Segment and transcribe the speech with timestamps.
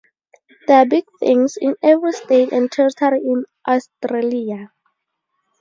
[0.65, 4.71] There are big things in every state and territory in Australia.